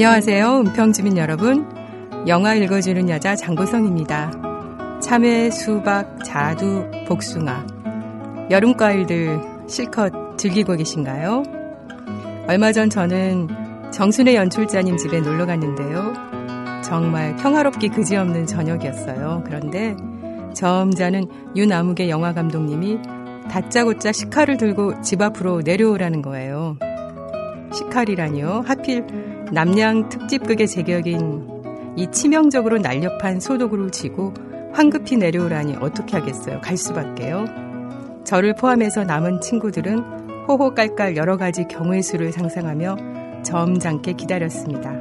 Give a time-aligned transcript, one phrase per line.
[0.00, 0.60] 안녕하세요.
[0.60, 1.68] 은평주민 여러분.
[2.26, 4.32] 영화 읽어주는 여자 장보성입니다.
[5.02, 7.66] 참외, 수박, 자두, 복숭아.
[8.50, 11.42] 여름과일들 실컷 즐기고 계신가요?
[12.48, 13.48] 얼마 전 저는
[13.92, 16.14] 정순의 연출자님 집에 놀러 갔는데요.
[16.82, 19.42] 정말 평화롭기 그지없는 저녁이었어요.
[19.44, 19.94] 그런데
[20.54, 23.00] 점잖은 윤아무개 영화 감독님이
[23.50, 26.78] 다짜고짜 식칼을 들고 집 앞으로 내려오라는 거예요.
[27.72, 28.64] 식칼이라니요?
[28.66, 29.04] 하필
[29.52, 34.32] 남양 특집극의 제격인 이 치명적으로 날렵한 소독으로 지고
[34.72, 36.60] 황급히 내려오라니 어떻게 하겠어요.
[36.60, 37.44] 갈 수밖에요.
[38.24, 44.92] 저를 포함해서 남은 친구들은 호호 깔깔 여러 가지 경우의 수를 상상하며 점잖게 기다렸습니다.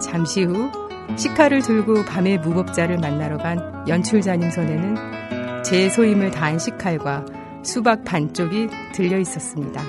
[0.00, 0.70] 잠시 후
[1.16, 7.26] 식칼을 들고 밤의 무법자를 만나러 간 연출자님 손에는 제 소임을 다한 식칼과
[7.62, 9.82] 수박 반쪽이 들려 있었습니다.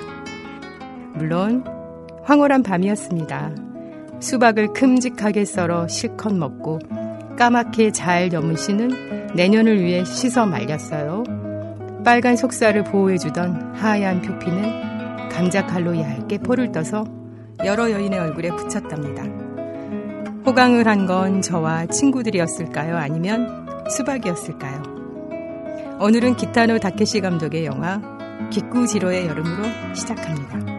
[1.14, 1.64] 물론
[2.24, 3.71] 황홀한 밤이었습니다.
[4.22, 6.78] 수박을 큼직하게 썰어 실컷 먹고
[7.36, 11.24] 까맣게 잘 여문 씨는 내년을 위해 씻어 말렸어요.
[12.04, 17.04] 빨간 속살을 보호해주던 하얀 표피는 감자 칼로 얇게 포를 떠서
[17.64, 19.24] 여러 여인의 얼굴에 붙였답니다.
[20.46, 22.96] 호강을 한 건 저와 친구들이었을까요?
[22.96, 24.82] 아니면 수박이었을까요?
[26.00, 28.00] 오늘은 기타노 다케시 감독의 영화
[28.50, 30.71] 기꾸지로의 여름으로 시작합니다.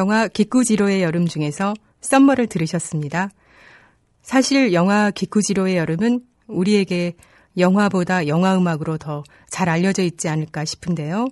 [0.00, 3.28] 영화 기쿠지로의 여름 중에서 썸머를 들으셨습니다.
[4.22, 7.16] 사실 영화 기쿠지로의 여름은 우리에게
[7.58, 11.26] 영화보다 영화 음악으로 더 잘 알려져 있지 않을까 싶은데요.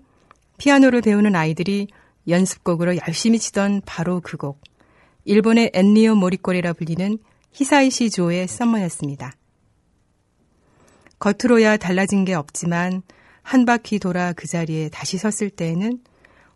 [0.59, 1.87] 피아노를 배우는 아이들이
[2.29, 4.61] 연습곡으로 열심히 치던 바로 그 곡.
[5.25, 7.17] 일본의 엔리오 모리꼬리라 불리는
[7.53, 9.33] 히사이시 조의 썸머였습니다.
[11.21, 13.03] 겉으로야 달라진 게 없지만
[13.41, 16.01] 한 바퀴 돌아 그 자리에 다시 섰을 때에는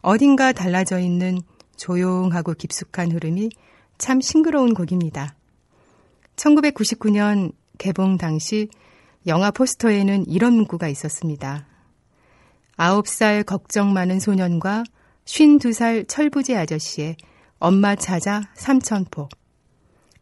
[0.02, 1.40] 어딘가 달라져 있는
[1.76, 3.50] 조용하고 깊숙한 흐름이
[3.98, 5.34] 참 싱그러운 곡입니다.
[6.36, 8.68] 1999년 개봉 당시
[9.26, 11.66] 영화 포스터에는 이런 문구가 있었습니다.
[12.76, 14.84] 9살 걱정 많은 소년과
[15.24, 17.16] 52살 철부지 아저씨의
[17.58, 19.28] 엄마 찾아 삼천포.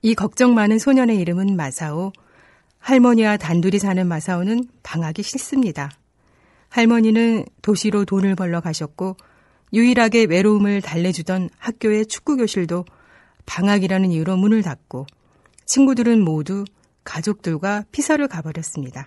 [0.02, 2.12] 이 걱정 많은 소년의 이름은 마사오.
[2.78, 5.90] 할머니와 단둘이 사는 마사오는 방학이 싫습니다.
[6.69, 9.16] 할머니는 도시로 돈을 벌러 가셨고
[9.72, 12.84] 유일하게 외로움을 달래주던 학교의 축구교실도
[13.46, 15.06] 방학이라는 이유로 문을 닫고
[15.66, 16.64] 친구들은 모두
[17.04, 19.06] 가족들과 피서를 가버렸습니다.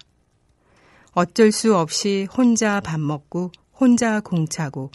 [1.12, 4.91] 어쩔 수 없이 혼자 밥 먹고 혼자 공차고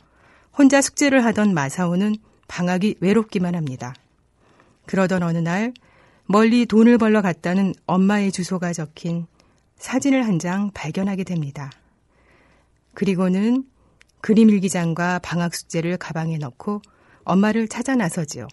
[0.57, 2.17] 혼자 숙제를 하던 마사오는
[2.49, 3.95] 방학이 외롭기만 합니다.
[4.87, 5.73] 그러던 어느 날
[6.25, 9.27] 멀리 돈을 벌러 갔다는 엄마의 주소가 적힌
[9.77, 11.71] 사진을 한 장 발견하게 됩니다.
[12.95, 13.65] 그리고는
[14.21, 16.83] 그림 일기장과 방학 숙제를 가방에 넣고
[17.25, 18.49] 엄마를 찾아 나서지요.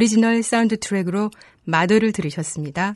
[0.00, 1.30] 오리지널 사운드 트랙으로
[1.64, 2.94] Mother를 들으셨습니다.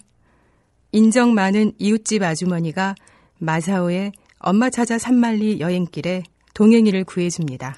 [0.91, 2.95] 인정 많은 이웃집 아주머니가
[3.39, 6.23] 마사오의 엄마 찾아 삼만리 여행길에
[6.55, 7.77] 동행인을 구해줍니다.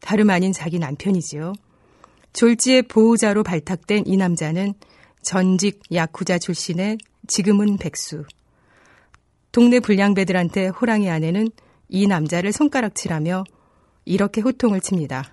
[0.00, 1.52] 다름 아닌 자기 남편이지요.
[2.32, 4.72] 졸지에 보호자로 발탁된 이 남자는
[5.20, 6.96] 전직 야쿠자 출신의
[7.28, 8.24] 지금은 백수.
[9.52, 11.50] 동네 불량배들한테 호랑이 아내는
[11.90, 13.44] 이 남자를 손가락질하며
[14.06, 15.30] 이렇게 호통을 칩니다.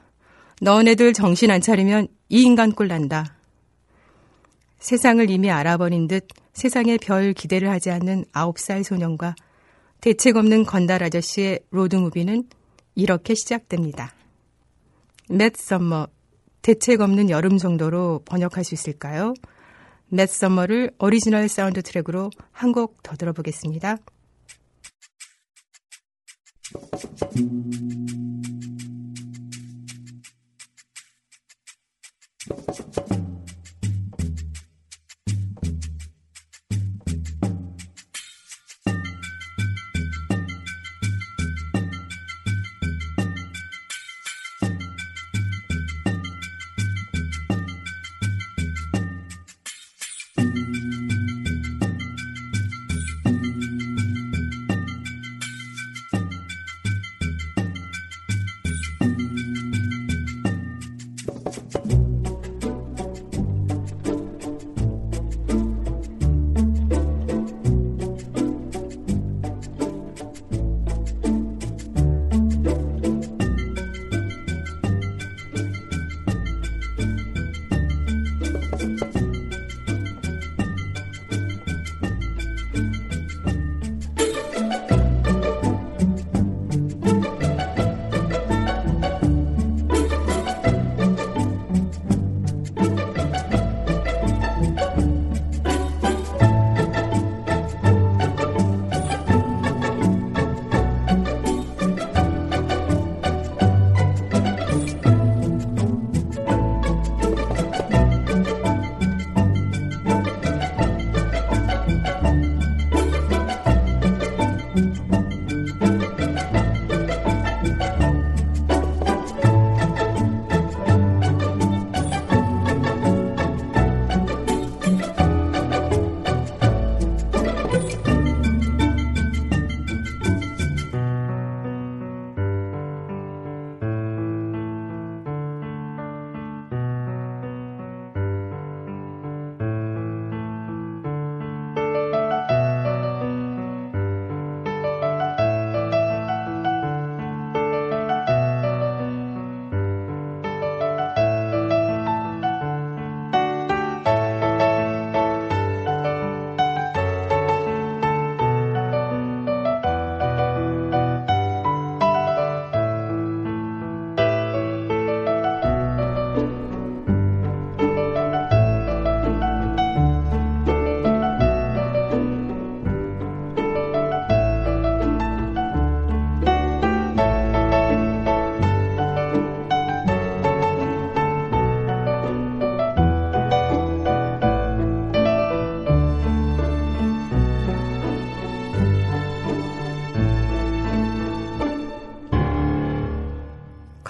[0.59, 3.35] 너네들 정신 안 차리면 이 인간 꼴 난다.
[4.79, 9.35] 세상을 이미 알아버린 듯 세상에 별 기대를 하지 않는 아홉 살 소년과
[10.01, 12.43] 대책 없는 건달 아저씨의 로드무비는
[12.95, 14.13] 이렇게 시작됩니다.
[15.29, 16.07] Mad Summer,
[16.61, 19.33] 대책 없는 여름 정도로 번역할 수 있을까요?
[20.07, 23.97] Mad Summer를 오리지널 사운드 트랙으로 한 곡 더 들어보겠습니다.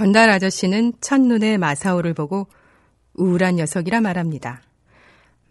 [0.09, 2.47] 건달 아저씨는 첫눈에 마사오를 보고
[3.13, 4.63] 우울한 녀석이라 말합니다.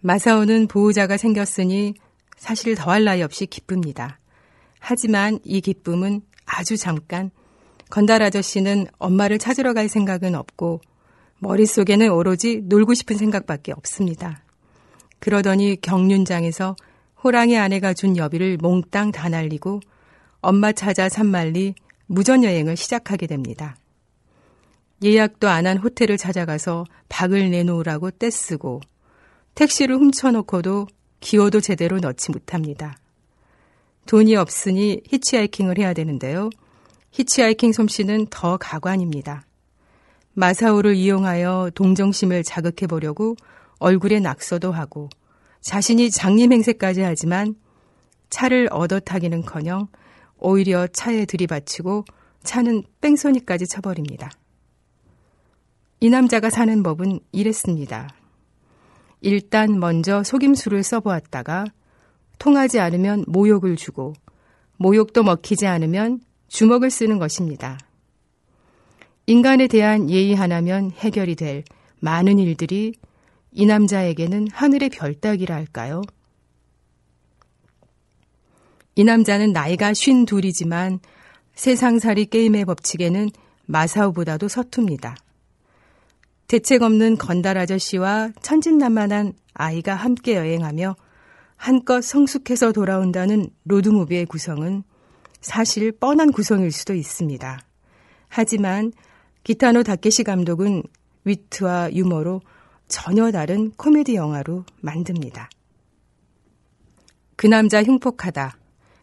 [0.00, 1.94] 마사오는 보호자가 생겼으니
[2.36, 4.18] 사실 더할 나위 없이 기쁩니다.
[4.80, 7.30] 하지만 이 기쁨은 아주 잠깐
[7.88, 10.80] 건달 아저씨는 엄마를 찾으러 갈 생각은 없고
[11.38, 14.42] 머릿속에는 오로지 놀고 싶은 생각밖에 없습니다.
[15.20, 16.74] 그러더니 경륜장에서
[17.22, 19.78] 호랑이 아내가 준 여비를 몽땅 다 날리고
[20.40, 23.76] 엄마 찾아 삼만리 무전여행을 시작하게 됩니다.
[25.02, 28.80] 예약도 안 한 호텔을 찾아가서 방을 내놓으라고 떼쓰고
[29.54, 30.88] 택시를 훔쳐놓고도
[31.20, 32.96] 기어도 제대로 넣지 못합니다.
[34.06, 36.50] 돈이 없으니 히치하이킹을 해야 되는데요.
[37.12, 39.44] 히치하이킹 솜씨는 더 가관입니다.
[40.34, 43.36] 마사오를 이용하여 동정심을 자극해 보려고
[43.78, 45.08] 얼굴에 낙서도 하고
[45.60, 47.54] 자신이 장님 행세까지 하지만
[48.30, 49.88] 차를 얻어 타기는커녕
[50.38, 52.04] 오히려 차에 들이받치고
[52.44, 54.30] 차는 뺑소니까지 쳐버립니다.
[56.00, 58.08] 이 남자가 사는 법은 이랬습니다.
[59.20, 61.64] 일단 먼저 속임수를 써보았다가
[62.38, 64.12] 통하지 않으면 모욕을 주고
[64.76, 67.78] 모욕도 먹히지 않으면 주먹을 쓰는 것입니다.
[69.26, 71.64] 인간에 대한 예의 하나면 해결이 될
[71.98, 72.92] 많은 일들이
[73.50, 76.02] 이 남자에게는 하늘의 별 따기라 할까요?
[78.94, 81.00] 이 남자는 나이가 쉰 둘이지만
[81.54, 83.30] 세상살이 게임의 법칙에는
[83.66, 85.16] 마사오보다도 서툽니다.
[86.48, 90.96] 대책 없는 건달 아저씨와 천진난만한 아이가 함께 여행하며
[91.56, 94.82] 한껏 성숙해서 돌아온다는 로드무비의 구성은
[95.42, 97.60] 사실 뻔한 구성일 수도 있습니다.
[98.28, 98.92] 하지만
[99.44, 100.84] 기타노 다케시 감독은
[101.24, 102.40] 위트와 유머로
[102.88, 105.50] 전혀 다른 코미디 영화로 만듭니다.
[107.36, 108.56] 그 남자 흉폭하다.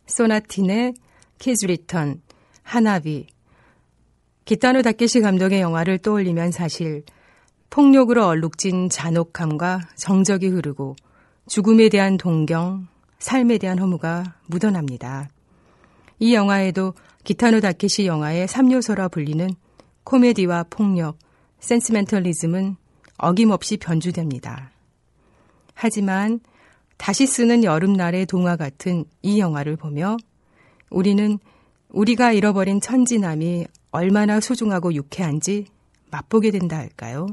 [0.08, 0.96] 소나티네,
[1.38, 2.22] Kids Return,
[2.64, 3.28] 하나비.
[4.46, 7.04] 기타노 다케시 감독의 영화를 떠올리면 사실
[7.76, 10.96] 폭력으로 얼룩진 잔혹함과 정적이 흐르고
[11.46, 12.88] 죽음에 대한 동경,
[13.20, 15.28] 삶에 대한 허무가 묻어납니다.
[16.20, 16.94] 이 영화에도
[17.26, 19.50] 기타노 다케시 영화의 3요소라 불리는
[20.06, 21.18] 코미디와 폭력,
[21.60, 22.78] 센스멘털리즘은
[23.18, 24.72] 어김없이 변주됩니다.
[25.74, 26.40] 하지만
[26.96, 30.16] 다시 쓰는 여름날의 동화 같은 이 영화를 보며
[30.90, 31.40] 우리는
[31.90, 35.66] 우리가 잃어버린 천지남이 얼마나 소중하고 유쾌한지
[36.10, 37.28] 맛보게 된다 할까요?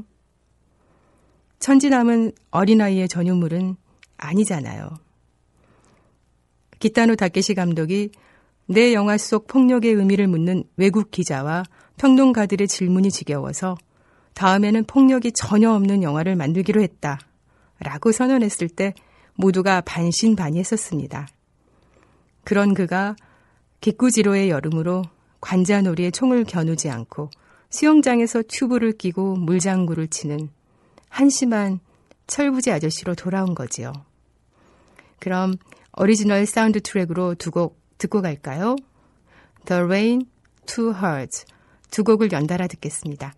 [1.63, 3.77] 천지남은 어린아이의 전유물은
[4.17, 4.89] 아니잖아요.
[6.79, 8.09] 기타노 다케시 감독이
[8.65, 11.63] 내 영화 속 폭력의 의미를 묻는 외국 기자와
[11.95, 13.77] 평론가들의 질문이 지겨워서
[14.33, 17.17] 다음에는 폭력이 전혀 없는 영화를 만들기로 했다.
[17.79, 18.93] 라고 선언했을 때
[19.35, 21.29] 모두가 반신반의했었습니다.
[22.43, 23.15] 그런 그가
[23.79, 25.03] 기꾸지로의 여름으로
[25.39, 27.29] 관자놀이에 총을 겨누지 않고
[27.69, 30.49] 수영장에서 튜브를 끼고 물장구를 치는
[31.13, 31.79] 한심한
[32.25, 33.93] 철부지 아저씨로 돌아온 거지요.
[35.19, 35.53] 그럼
[35.95, 38.75] 오리지널 사운드 트랙으로 두 곡 듣고 갈까요?
[39.65, 40.25] The Rain,
[40.65, 41.45] Two Hearts
[41.91, 43.35] 두 곡을 연달아 듣겠습니다.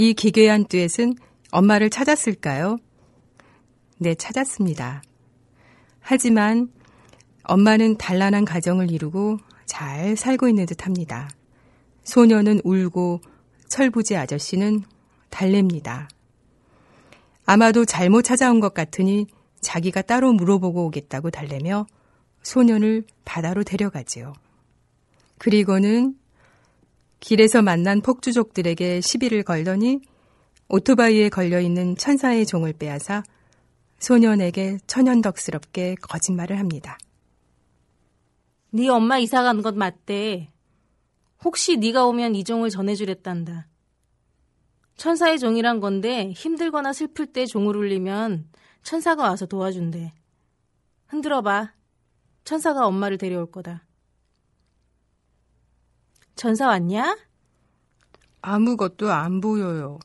[0.00, 1.14] 이 기괴한 듀엣은
[1.50, 2.78] 엄마를 찾았을까요?
[3.98, 5.02] 네, 찾았습니다.
[6.00, 6.72] 하지만
[7.42, 9.36] 엄마는 단란한 가정을 이루고
[9.66, 11.28] 잘 살고 있는 듯 합니다.
[12.02, 13.20] 소녀는 울고
[13.68, 14.84] 철부지 아저씨는
[15.28, 16.08] 달랩니다.
[17.44, 19.26] 아마도 잘못 찾아온 것 같으니
[19.60, 21.86] 자기가 따로 물어보고 오겠다고 달래며
[22.42, 24.32] 소년을 바다로 데려가지요.
[25.36, 26.14] 그리고는
[27.20, 30.00] 길에서 만난 폭주족들에게 시비를 걸더니
[30.68, 33.22] 오토바이에 걸려있는 천사의 종을 빼앗아
[33.98, 36.96] 소년에게 천연덕스럽게 거짓말을 합니다.
[38.70, 40.50] 네 엄마 이사 간 것 맞대.
[41.44, 43.66] 혹시 네가 오면 이 종을 전해주랬단다.
[44.96, 48.48] 천사의 종이란 건데 힘들거나 슬플 때 종을 울리면
[48.82, 50.12] 천사가 와서 도와준대.
[51.08, 51.72] 흔들어봐.
[52.44, 53.84] 천사가 엄마를 데려올 거다.
[56.40, 57.18] 전사 왔냐?
[58.40, 59.98] 아무것도 안 보여요.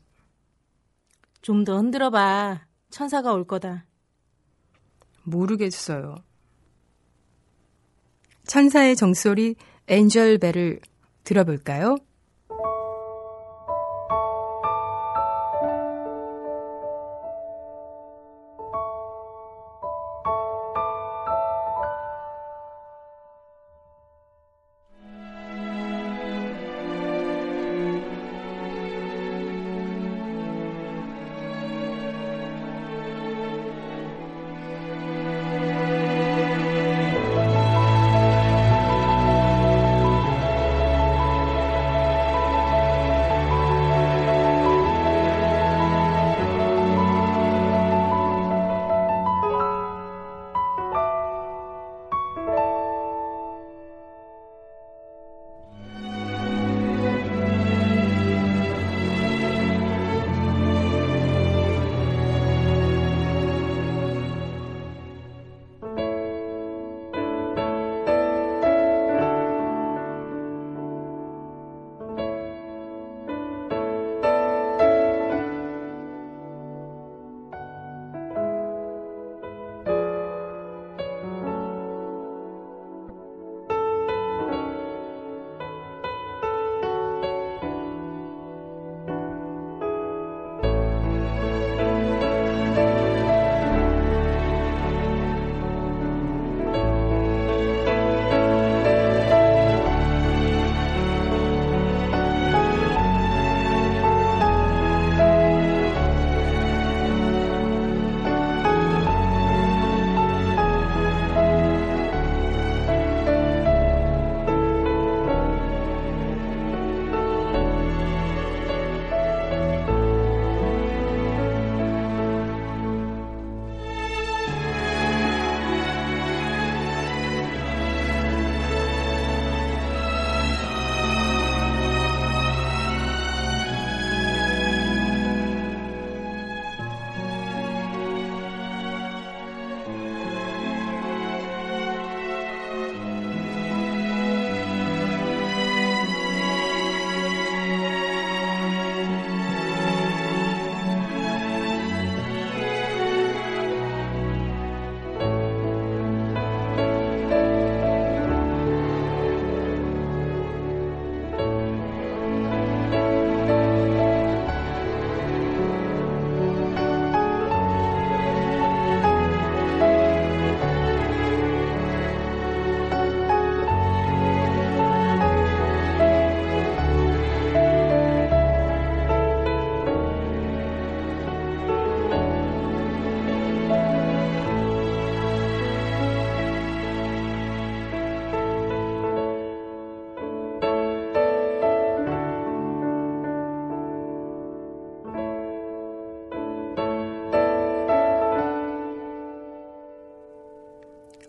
[1.42, 2.68] 좀 더 흔들어 봐.
[2.90, 3.86] 천사가 올 거다.
[5.24, 6.16] 모르겠어요.
[8.48, 9.56] 천사의 정소리
[9.88, 10.82] 엔젤 벨을
[11.24, 11.96] 들어볼까요?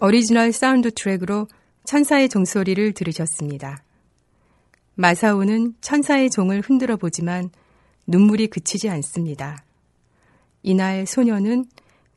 [0.06, 1.48] 오리지널 사운드 트랙으로
[1.82, 3.82] 천사의 종소리를 들으셨습니다.
[4.94, 7.50] 마사오는 천사의 종을 흔들어 보지만
[8.06, 9.64] 눈물이 그치지 않습니다.
[10.62, 11.64] 이날 소년은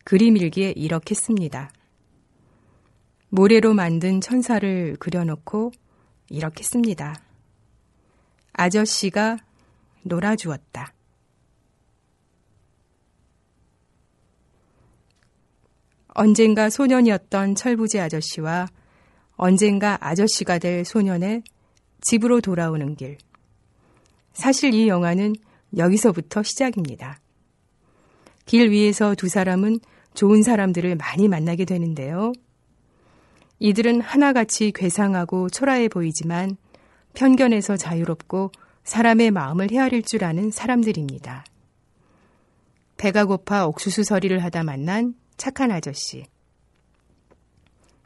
[0.04, 1.72] 그림 일기에 이렇게 씁니다.
[3.30, 5.72] 모래로 만든 천사를 그려놓고
[6.30, 7.20] 이렇게 씁니다.
[8.54, 9.38] 아저씨가
[10.04, 10.94] 놀아주었다.
[16.20, 18.68] 언젠가 소년이었던 철부지 아저씨와
[19.38, 21.44] 언젠가 아저씨가 될 소년의
[22.02, 23.18] 집으로 돌아오는 길.
[24.34, 25.34] 사실 이 영화는
[25.78, 27.22] 여기서부터 시작입니다.
[28.46, 29.80] 길 위에서 두 사람은
[30.14, 32.34] 좋은 사람들을 많이 만나게 되는데요.
[33.60, 36.58] 이들은 하나같이 괴상하고 초라해 보이지만
[37.14, 38.52] 편견에서 자유롭고
[38.84, 41.46] 사람의 마음을 헤아릴 줄 아는 사람들입니다.
[42.98, 46.26] 배가 고파 옥수수 서리를 하다 만난 착한 아저씨.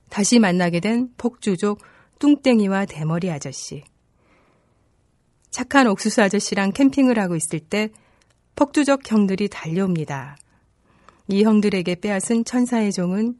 [0.09, 1.79] 다시 만나게 된 폭주족
[2.19, 3.83] 뚱땡이와 대머리 아저씨.
[5.49, 7.89] 착한 옥수수 아저씨랑 캠핑을 하고 있을 때
[8.55, 10.37] 폭주족 형들이 달려옵니다.
[11.27, 13.39] 이 형들에게 빼앗은 천사의 종은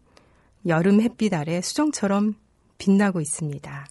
[0.65, 2.33] 여름 햇빛 아래 수정처럼
[2.79, 3.87] 빛나고 있습니다.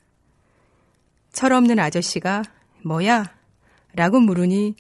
[1.33, 2.43] 철없는 아저씨가
[2.85, 3.33] 뭐야?
[3.95, 4.75] 라고 물으니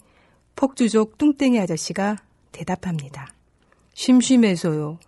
[0.56, 2.16] 폭주족 뚱땡이 아저씨가
[2.50, 3.32] 대답합니다.
[3.94, 4.98] 심심해서요.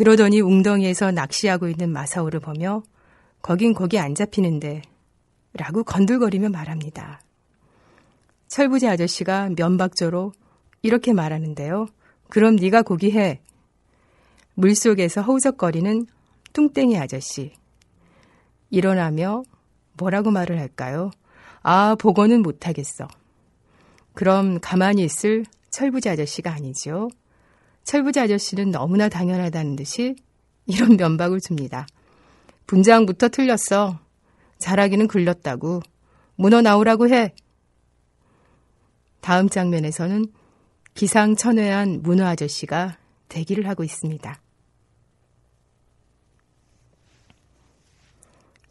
[0.00, 2.82] 그러더니 웅덩이에서 낚시하고 있는 마사오를 보며
[3.42, 4.80] 거긴 거기 안 잡히는데
[5.52, 7.20] 라고 건들거리며 말합니다.
[8.48, 10.32] 철부지 아저씨가 면박조로
[10.80, 11.86] 이렇게 말하는데요.
[12.30, 13.42] 그럼 네가 고기 해.
[14.54, 16.06] 물속에서 허우적거리는
[16.54, 17.52] 뚱땡이 아저씨.
[18.70, 19.42] 일어나며
[19.98, 21.10] 뭐라고 말을 할까요?
[21.60, 23.06] 아, 보고는 못하겠어.
[24.14, 27.10] 그럼 가만히 있을 철부지 아저씨가 아니죠.
[27.84, 30.16] 철부지 아저씨는 너무나 당연하다는 듯이
[30.66, 31.86] 이런 면박을 줍니다.
[32.66, 33.98] 분장부터 틀렸어.
[34.58, 35.82] 잘하기는 글렀다고.
[36.36, 37.34] 문어 나오라고 해.
[39.20, 40.26] 다음 장면에서는
[40.94, 42.96] 기상천외한 문어 아저씨가
[43.28, 44.40] 대기를 하고 있습니다.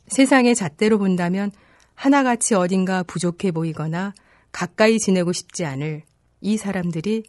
[0.08, 1.52] 세상의 잣대로 본다면
[1.94, 4.14] 하나같이 어딘가 부족해 보이거나
[4.52, 6.04] 가까이 지내고 싶지 않을
[6.42, 7.24] 이 사람들이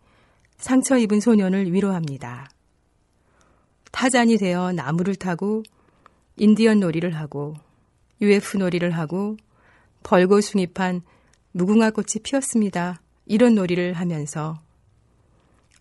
[0.61, 2.49] 상처 입은 소년을 위로합니다.
[3.93, 5.63] 타잔이 되어 나무를 타고
[6.37, 7.55] 인디언 놀이를 하고
[8.21, 9.37] UF 놀이를 하고
[10.03, 11.01] 벌거숭이판
[11.53, 13.01] 무궁화 꽃이 피었습니다.
[13.25, 14.61] 이런 놀이를 하면서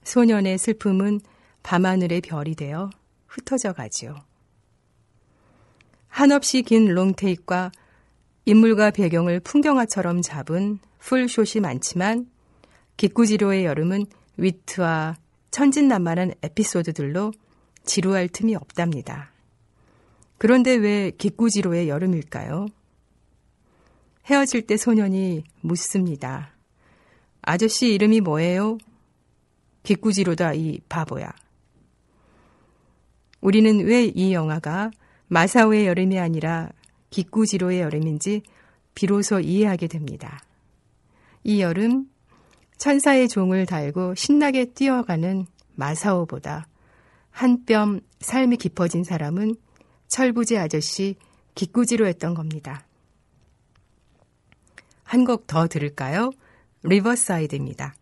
[0.03, 1.19] 소년의 슬픔은
[1.61, 2.89] 밤하늘의 별이 되어
[3.27, 4.15] 흩어져 가지요.
[6.07, 7.71] 한없이 긴 롱테이크와
[8.45, 12.29] 인물과 배경을 풍경화처럼 잡은 풀숏이 많지만
[12.97, 14.05] 기꾸지로의 여름은
[14.41, 15.15] 위트와
[15.51, 17.31] 천진난만한 에피소드들로
[17.83, 19.31] 지루할 틈이 없답니다.
[20.37, 22.67] 그런데 왜 기꾸지로의 여름일까요?
[24.25, 26.53] 헤어질 때 소년이 묻습니다.
[27.41, 28.77] 아저씨 이름이 뭐예요?
[29.83, 31.31] 기꾸지로다 이 바보야.
[33.41, 34.91] 우리는 왜 이 영화가
[35.27, 36.69] 마사오의 여름이 아니라
[37.09, 38.43] 기꾸지로의 여름인지
[38.95, 40.41] 비로소 이해하게 됩니다.
[41.43, 42.08] 이 여름
[42.79, 46.67] 천사의 종을 달고 신나게 뛰어가는 마사오보다
[47.29, 49.55] 한 뼘 삶이 깊어진 사람은
[50.07, 51.15] 철부지 아저씨
[51.55, 52.85] 기꾸지로 했던 겁니다.
[55.03, 56.31] 한 곡 더 들을까요?
[56.83, 57.95] 리버사이드입니다.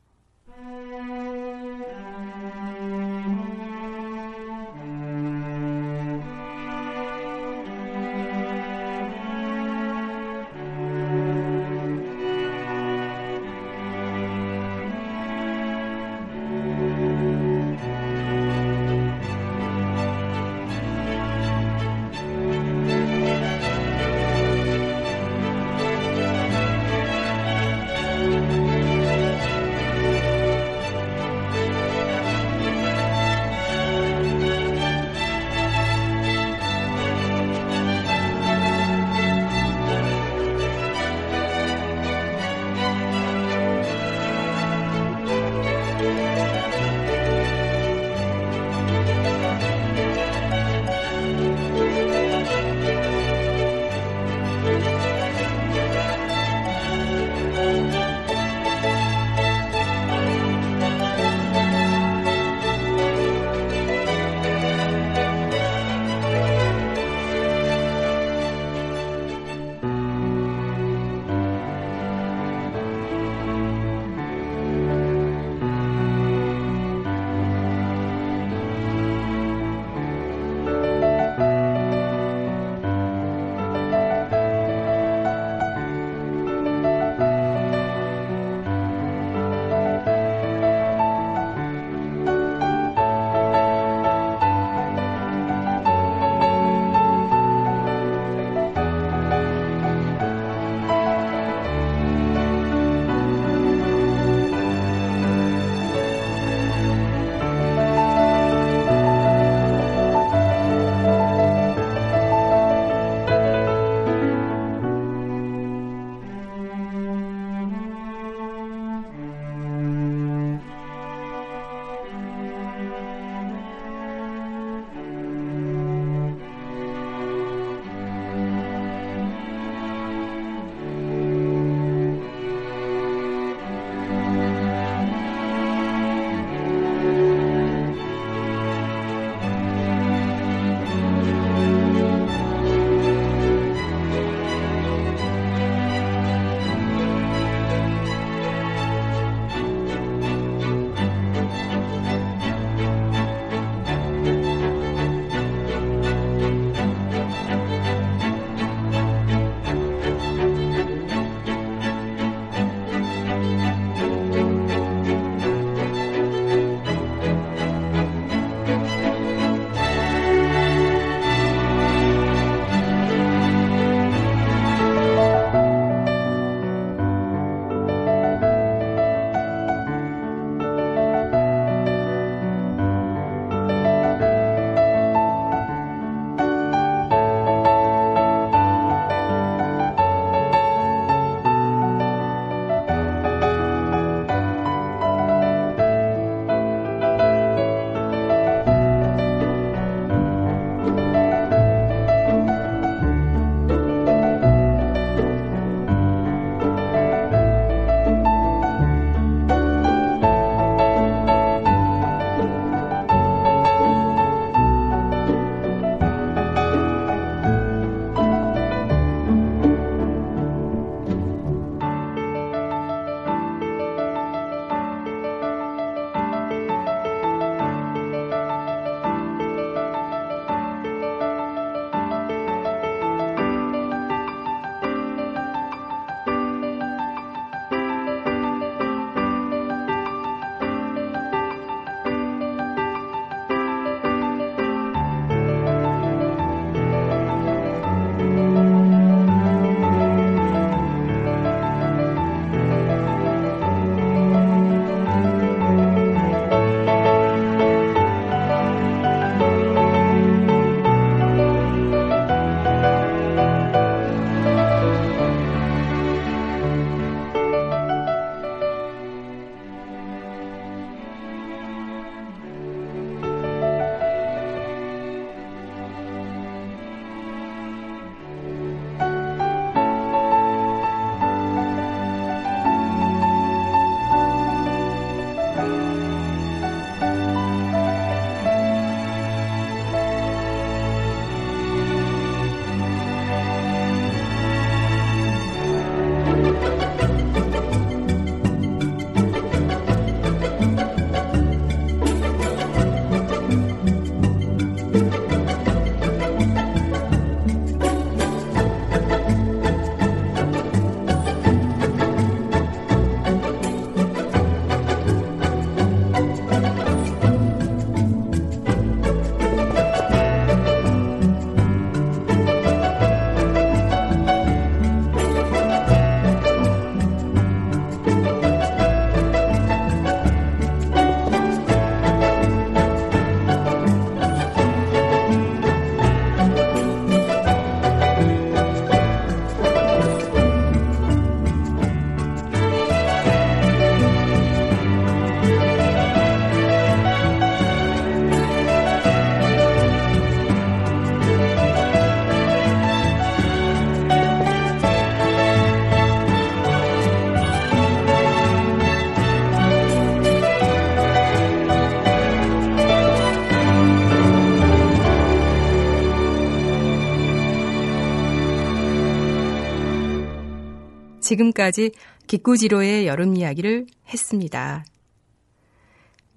[371.27, 371.91] 지금까지
[372.27, 374.85] 기꾸지로의 여름 이야기를 했습니다.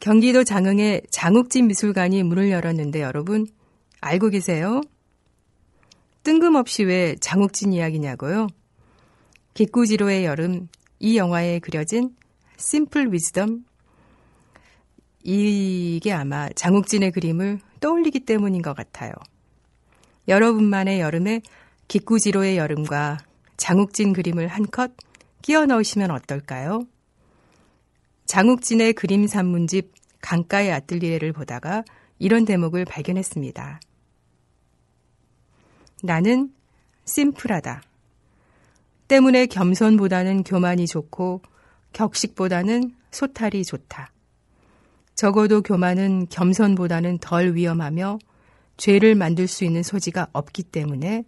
[0.00, 3.46] 경기도 장흥에 장욱진 미술관이 문을 열었는데 여러분
[4.00, 4.80] 알고 계세요?
[6.24, 8.48] 뜬금없이 왜 장욱진 이야기냐고요?
[9.54, 10.68] 기꾸지로의 여름
[10.98, 12.14] 이 영화에 그려진
[12.56, 13.64] 심플 위즈덤
[15.22, 19.12] 이게 아마 장욱진의 그림을 떠올리기 때문인 것 같아요.
[20.28, 21.42] 여러분만의 여름에
[21.88, 23.18] 기꾸지로의 여름과
[23.60, 24.92] 장욱진 그림을 한 컷
[25.42, 26.86] 끼워 넣으시면 어떨까요?
[28.24, 29.92] 장욱진의 그림 산문집
[30.22, 31.84] 강가의 아뜰리에를 보다가
[32.18, 33.80] 이런 대목을 발견했습니다.
[36.02, 36.52] 나는
[37.04, 37.82] 심플하다.
[39.08, 41.42] 때문에 겸손보다는 교만이 좋고
[41.92, 44.12] 격식보다는 소탈이 좋다.
[45.14, 48.18] 적어도 교만은 겸손보다는 덜 위험하며
[48.78, 51.24] 죄를 만들 수 있는 소지가 없기 때문에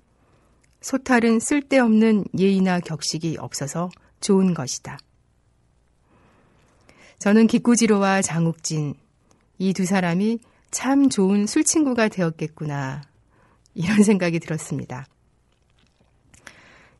[0.82, 4.98] 소탈은 쓸데없는 예의나 격식이 없어서 좋은 것이다.
[7.18, 8.94] 저는 기꾸지로와 장욱진
[9.58, 10.40] 이 두 사람이
[10.72, 13.02] 참 좋은 술친구가 되었겠구나
[13.74, 15.06] 이런 생각이 들었습니다.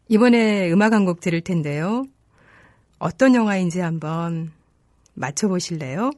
[0.09, 2.05] 이번에 음악 한 곡 들을 텐데요.
[2.99, 4.53] 어떤 영화인지 한번
[5.15, 6.13] 맞춰보실래요?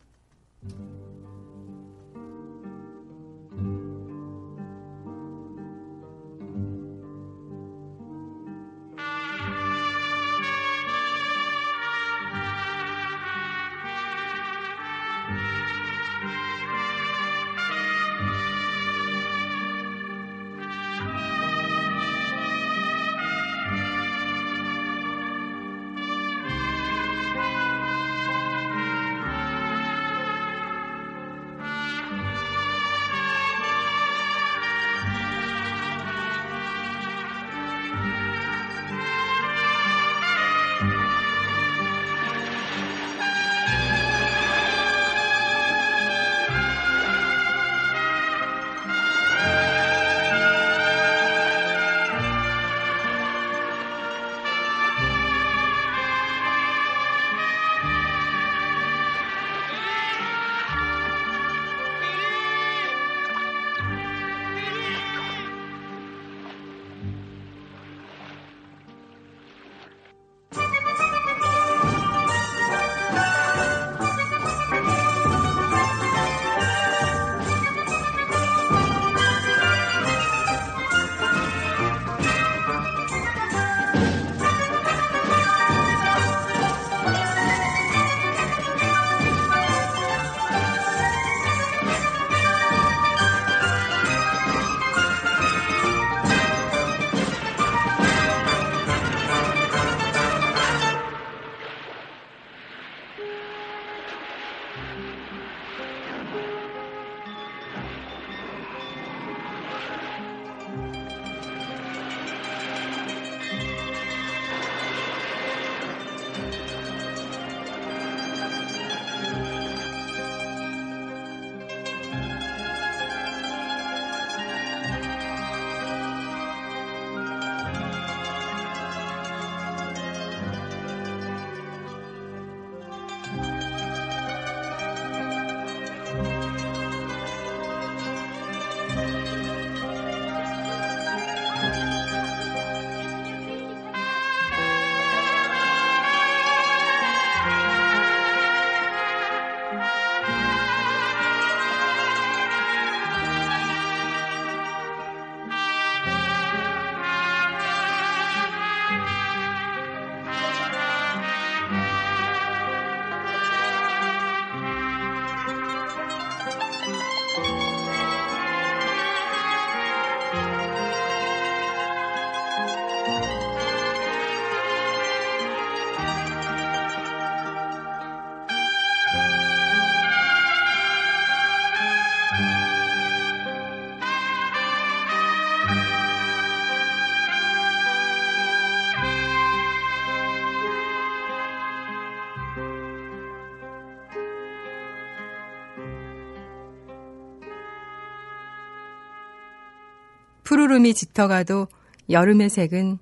[200.55, 201.67] 푸르름이 짙어가도
[202.11, 202.99] 여름의 색은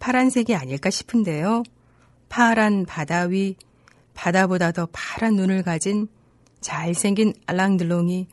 [0.00, 1.62] 파란색이 아닐까 싶은데요.
[2.28, 3.54] 파란 바다 위,
[4.12, 6.08] 바다보다 더 파란 눈을 가진
[6.60, 8.26] 잘생긴 알랑들롱이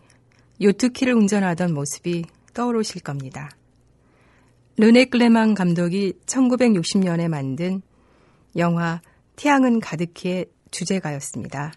[0.60, 3.51] 요트키를 운전하던 모습이 떠오르실 겁니다.
[4.78, 7.84] 르네 클레망 감독이 1960년에 만든
[8.55, 9.01] 영화
[9.36, 11.74] 태양은 가득히의 주제가였습니다.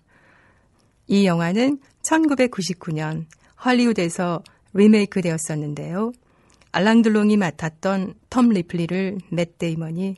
[1.08, 3.26] 이 영화는 1999년
[3.62, 6.12] 헐리우드에서 리메이크 되었었는데요.
[6.72, 10.16] 알랭 들롱이 맡았던 톰 리플리를 맷 데이먼이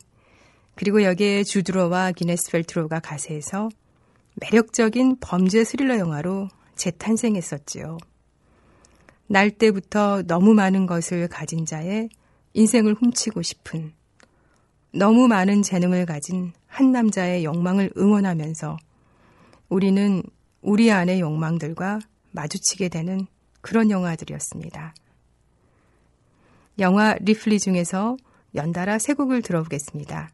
[0.74, 3.68] 그리고 여기에 주드로와 기네스 펠트로가 가세해서
[4.34, 7.98] 매력적인 범죄 스릴러 영화로 재탄생했었지요.
[9.26, 12.08] 날 때부터 너무 많은 것을 가진 자의
[12.54, 13.92] 인생을 훔치고 싶은
[14.92, 18.76] 너무 많은 재능을 가진 한 남자의 욕망을 응원하면서
[19.68, 20.22] 우리는
[20.60, 21.98] 우리 안의 욕망들과
[22.32, 23.26] 마주치게 되는
[23.62, 24.94] 그런 영화들이었습니다.
[26.78, 28.16] 영화 리플리 중에서
[28.54, 30.30] 연달아 세 곡을 들어보겠습니다.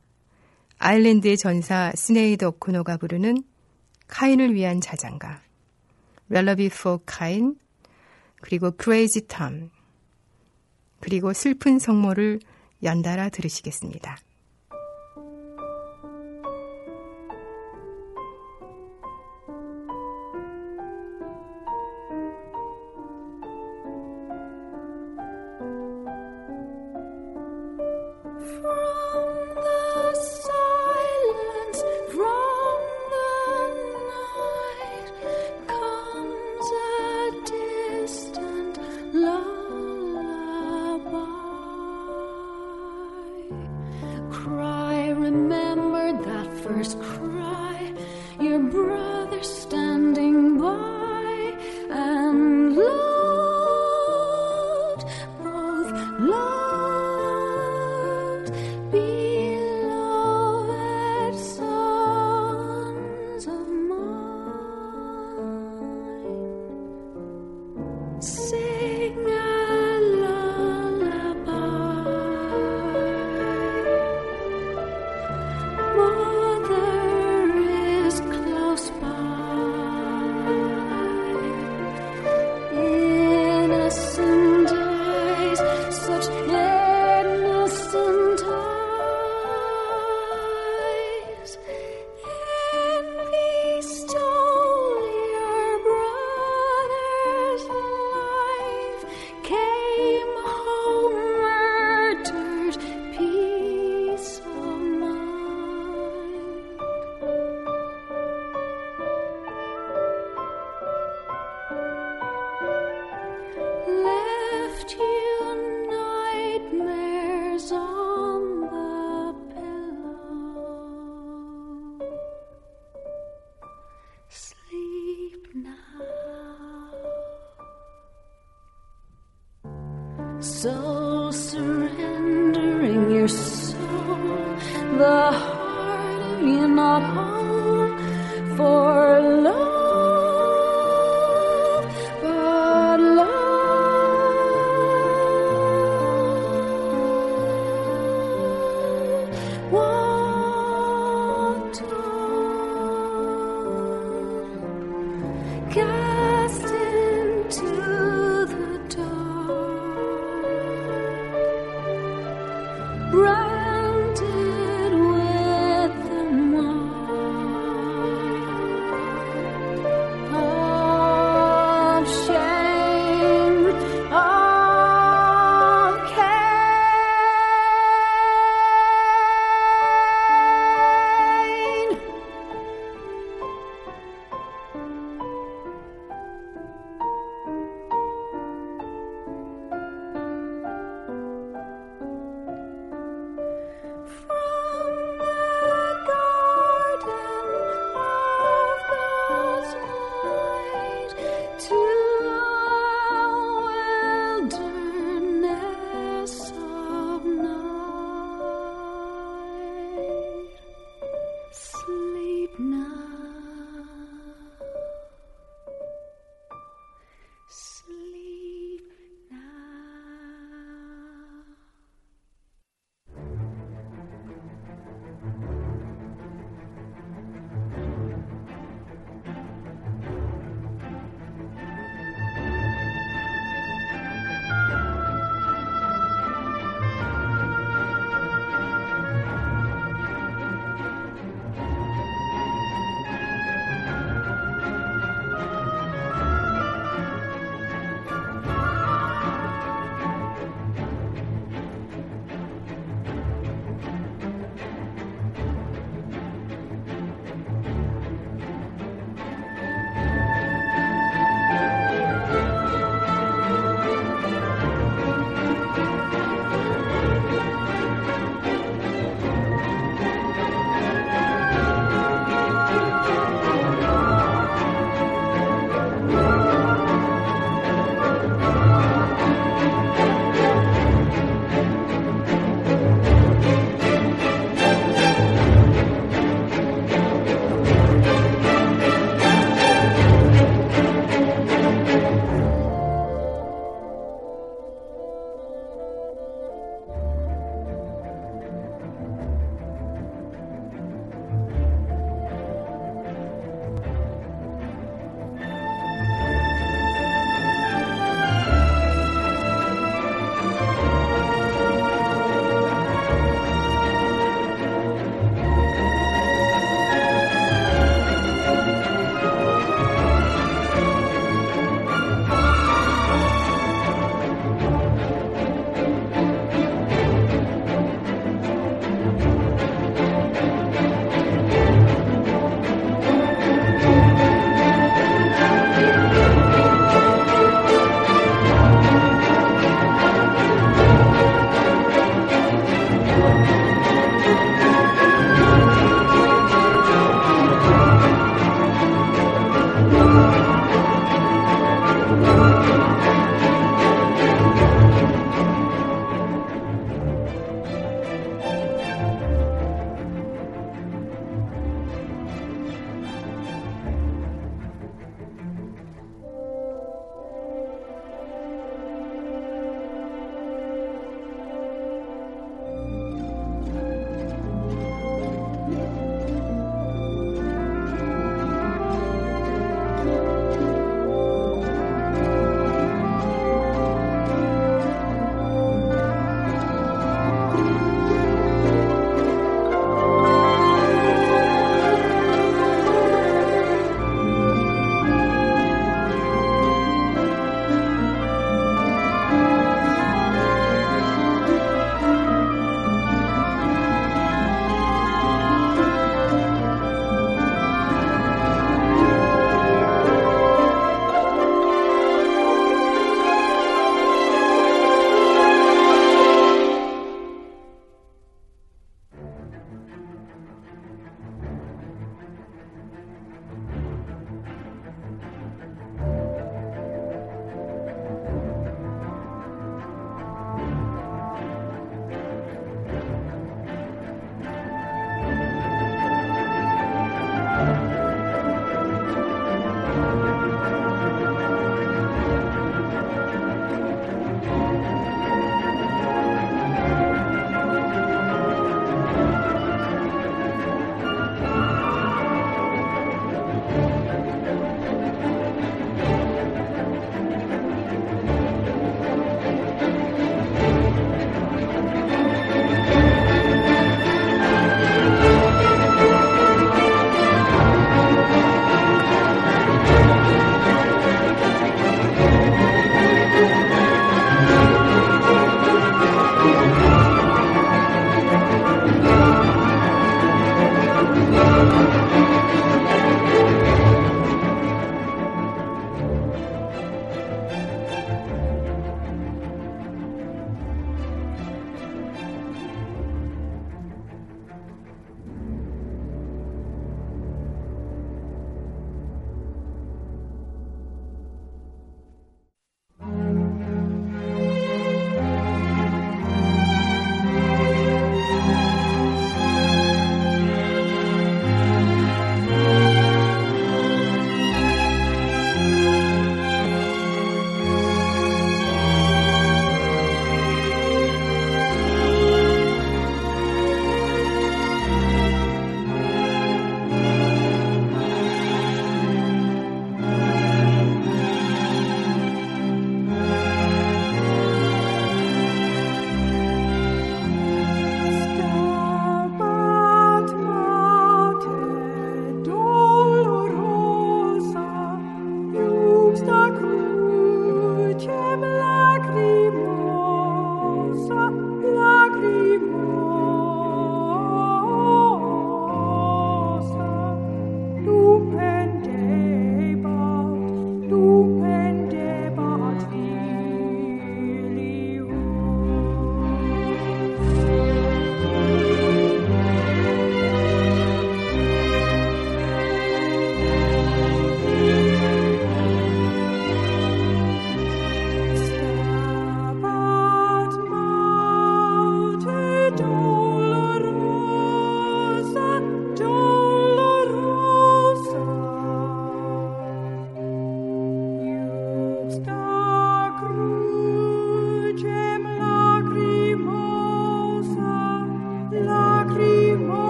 [0.79, 3.43] 아일랜드의 전사 시네이드 오코너가 부르는
[4.07, 5.43] 카인을 위한 자장가,
[6.31, 7.57] Lullaby for Cain,
[8.41, 9.71] 그리고 Crazy Tom,
[11.01, 12.41] 그리고 슬픈 성모를
[12.83, 14.19] 연달아 들으시겠습니다.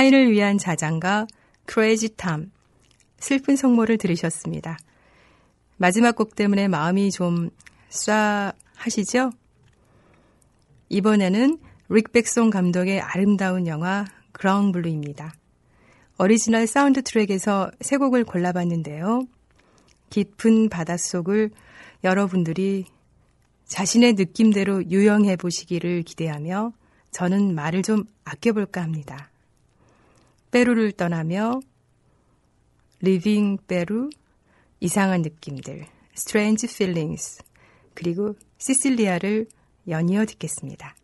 [0.00, 1.26] 카인을 위한 자장가
[1.66, 2.50] Crazy Tom
[3.18, 4.78] 슬픈 성모를 들으셨습니다.
[5.76, 7.50] 마지막 곡 때문에 마음이 좀
[7.90, 9.30] 싸하시죠?
[10.88, 11.58] 이번에는
[11.90, 15.34] 뤽 베송 감독의 아름다운 영화 그랑 블루입니다.
[16.18, 19.26] 오리지널 사운드 트랙에서 세 곡을 골라봤는데요.
[20.08, 21.50] 깊은 바닷속을
[22.04, 22.86] 여러분들이
[23.66, 26.72] 자신의 느낌대로 유영해 보시기를 기대하며
[27.10, 29.29] 저는 말을 좀 아껴볼까 합니다.
[30.50, 31.60] 페루를 떠나며
[33.00, 34.10] Leaving Peru,
[34.80, 35.86] 이상한 느낌들,
[36.16, 37.42] strange feelings,
[37.94, 39.46] 그리고 시실리아를
[39.88, 40.94] 연이어 듣겠습니다.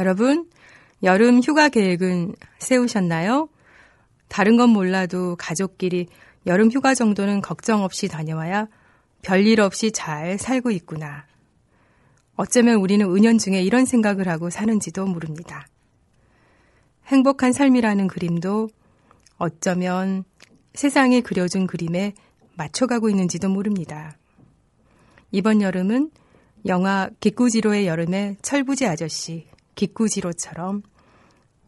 [0.00, 0.48] 여러분,
[1.02, 3.50] 여름 휴가 계획은 세우셨나요?
[4.28, 6.06] 다른 건 몰라도 가족끼리
[6.46, 8.66] 여름 휴가 정도는 걱정 없이 다녀와야
[9.20, 11.26] 별일 없이 잘 살고 있구나.
[12.34, 15.66] 어쩌면 우리는 은연중에 이런 생각을 하고 사는지도 모릅니다.
[17.08, 18.70] 행복한 삶이라는 그림도
[19.36, 20.24] 어쩌면
[20.72, 22.14] 세상에 그려준 그림에
[22.56, 24.16] 맞춰가고 있는지도 모릅니다.
[25.30, 26.10] 이번 여름은
[26.64, 29.49] 영화 기꾸지로의 여름의 철부지 아저씨
[29.80, 30.82] 기꾸지로처럼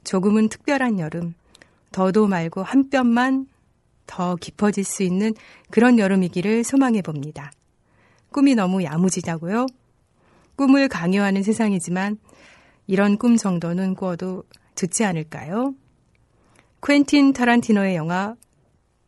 [0.04, 1.34] 조금은 특별한 여름,
[1.92, 3.46] 더도 말고 한 뼘만
[4.06, 5.32] 더 깊어질 수 있는
[5.70, 7.50] 그런 여름이기를 소망해 봅니다.
[8.30, 9.66] 꿈이 너무 야무지다고요?
[10.56, 12.18] 꿈을 강요하는 세상이지만
[12.86, 14.44] 이런 꿈 정도는 꿔도
[14.74, 15.74] 좋지 않을까요?
[16.84, 18.34] 퀸틴 타란티노의 영화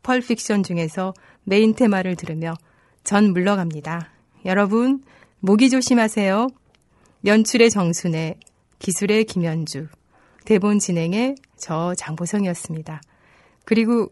[0.03, 2.55] 펄픽션 중에서 메인 테마를 들으며
[3.03, 4.11] 전 물러갑니다.
[4.47, 5.03] 여러분,
[5.41, 6.47] 모기 조심하세요.
[7.27, 8.37] 연출의 정순의
[8.79, 9.89] 기술의 김현주,
[10.45, 13.01] 대본 진행의 저 장보성이었습니다.
[13.65, 14.11] 그리고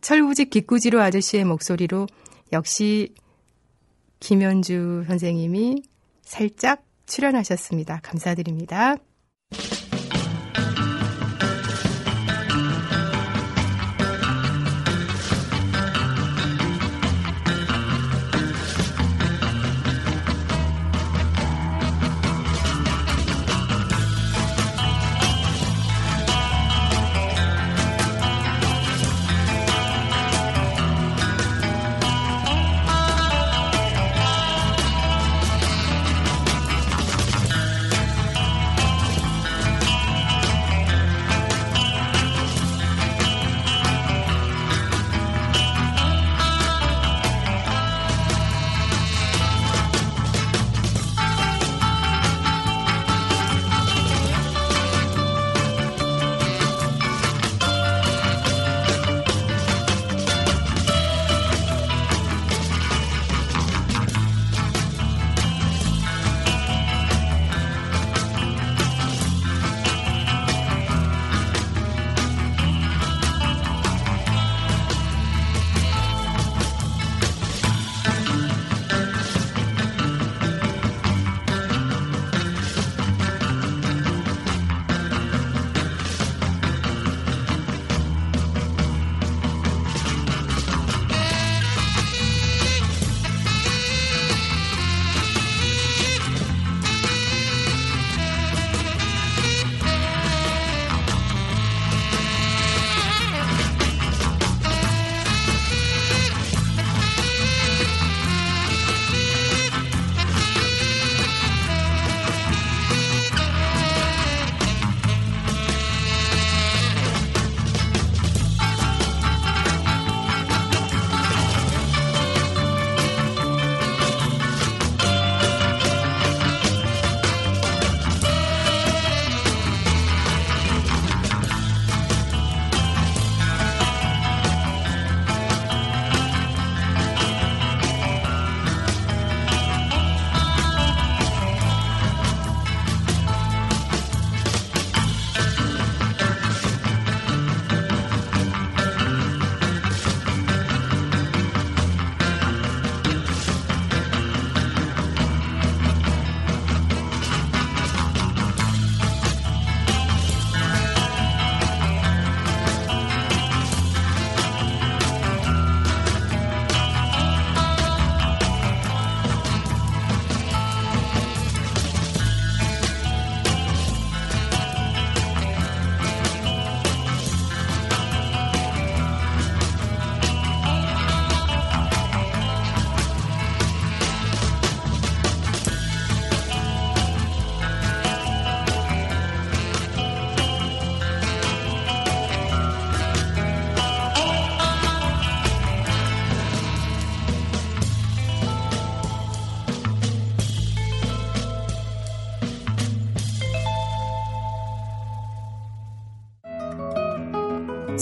[0.00, 2.06] 철부직 기꾸지로 아저씨의 목소리로
[2.52, 3.14] 역시
[4.20, 5.82] 김현주 선생님이
[6.22, 8.00] 살짝 출연하셨습니다.
[8.02, 8.96] 감사드립니다.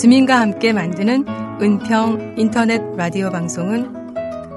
[0.04, 1.24] 주민과 함께 만드는
[1.62, 3.90] 은평 인터넷 라디오 방송은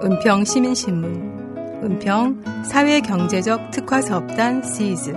[0.03, 5.11] 은평 시민신문, 은평 사회경제적 특화사업단 시즈,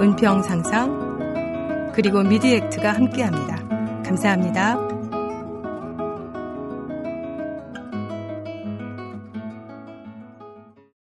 [0.00, 4.02] 은평 상상, 그리고 미디액트가 함께합니다.
[4.06, 4.81] 감사합니다.